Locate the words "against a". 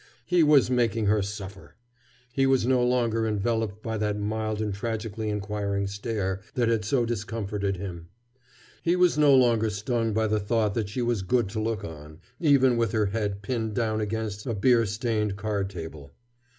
14.01-14.55